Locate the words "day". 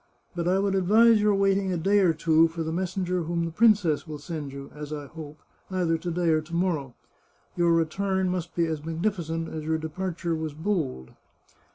1.77-1.99, 6.09-6.29